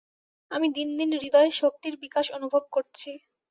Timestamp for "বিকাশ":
2.03-2.25